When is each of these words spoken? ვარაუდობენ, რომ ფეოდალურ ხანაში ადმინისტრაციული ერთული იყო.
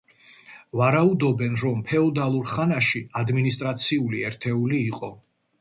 ვარაუდობენ, 0.79 1.59
რომ 1.65 1.83
ფეოდალურ 1.91 2.49
ხანაში 2.53 3.05
ადმინისტრაციული 3.23 4.27
ერთული 4.31 4.85
იყო. 4.91 5.13